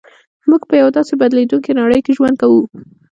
[0.49, 2.61] موږ په یوه داسې بدلېدونکې نړۍ کې ژوند کوو